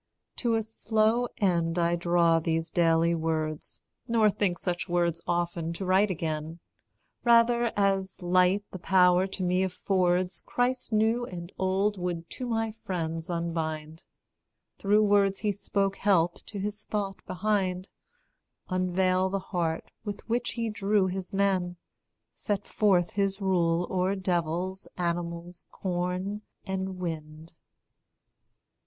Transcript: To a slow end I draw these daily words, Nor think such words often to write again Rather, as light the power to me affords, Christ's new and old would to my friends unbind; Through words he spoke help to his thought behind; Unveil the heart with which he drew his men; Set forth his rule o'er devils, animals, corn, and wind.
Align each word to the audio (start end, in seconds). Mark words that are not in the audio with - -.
To 0.37 0.55
a 0.55 0.63
slow 0.63 1.27
end 1.37 1.77
I 1.77 1.95
draw 1.95 2.39
these 2.39 2.71
daily 2.71 3.13
words, 3.13 3.81
Nor 4.07 4.31
think 4.31 4.57
such 4.57 4.89
words 4.89 5.21
often 5.27 5.73
to 5.73 5.85
write 5.85 6.09
again 6.09 6.57
Rather, 7.23 7.71
as 7.77 8.19
light 8.19 8.63
the 8.71 8.79
power 8.79 9.27
to 9.27 9.43
me 9.43 9.61
affords, 9.61 10.41
Christ's 10.47 10.91
new 10.91 11.25
and 11.27 11.51
old 11.59 11.99
would 11.99 12.27
to 12.31 12.47
my 12.47 12.71
friends 12.71 13.29
unbind; 13.29 14.07
Through 14.79 15.03
words 15.03 15.41
he 15.41 15.51
spoke 15.51 15.97
help 15.97 16.41
to 16.47 16.57
his 16.57 16.81
thought 16.81 17.23
behind; 17.27 17.89
Unveil 18.69 19.29
the 19.29 19.37
heart 19.37 19.91
with 20.03 20.27
which 20.27 20.53
he 20.53 20.67
drew 20.71 21.05
his 21.05 21.31
men; 21.31 21.77
Set 22.31 22.65
forth 22.65 23.11
his 23.11 23.39
rule 23.39 23.87
o'er 23.91 24.15
devils, 24.15 24.87
animals, 24.97 25.63
corn, 25.69 26.41
and 26.65 26.97
wind. 26.97 27.53